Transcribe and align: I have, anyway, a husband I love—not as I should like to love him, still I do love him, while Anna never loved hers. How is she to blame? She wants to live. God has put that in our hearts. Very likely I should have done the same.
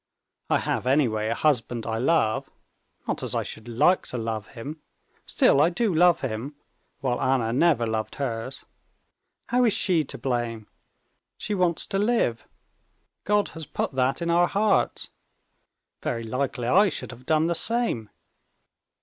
I 0.49 0.57
have, 0.57 0.87
anyway, 0.87 1.27
a 1.27 1.35
husband 1.35 1.85
I 1.85 1.99
love—not 1.99 3.21
as 3.21 3.35
I 3.35 3.43
should 3.43 3.67
like 3.67 4.07
to 4.07 4.17
love 4.17 4.47
him, 4.47 4.81
still 5.27 5.61
I 5.61 5.69
do 5.69 5.93
love 5.93 6.21
him, 6.21 6.55
while 7.01 7.21
Anna 7.21 7.53
never 7.53 7.85
loved 7.85 8.15
hers. 8.15 8.65
How 9.49 9.63
is 9.63 9.73
she 9.73 10.03
to 10.05 10.17
blame? 10.17 10.65
She 11.37 11.53
wants 11.53 11.85
to 11.85 11.99
live. 11.99 12.47
God 13.25 13.49
has 13.49 13.67
put 13.67 13.91
that 13.91 14.23
in 14.23 14.31
our 14.31 14.47
hearts. 14.47 15.11
Very 16.01 16.23
likely 16.23 16.67
I 16.67 16.89
should 16.89 17.11
have 17.11 17.27
done 17.27 17.45
the 17.45 17.53
same. 17.53 18.09